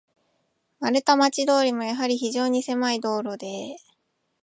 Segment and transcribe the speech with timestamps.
[0.79, 3.77] 丸太町通も、やはり非常にせまい道路で、